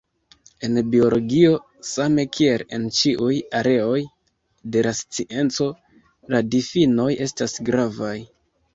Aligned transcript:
En 0.67 0.77
biologio, 0.93 1.51
same 1.89 2.25
kiel 2.37 2.63
en 2.79 2.89
ĉiuj 3.01 3.31
areoj 3.61 4.01
de 4.77 4.85
la 4.91 4.97
scienco, 5.03 5.71
la 6.35 6.45
difinoj 6.57 7.11
estas 7.31 7.59
gravaj. 7.73 8.15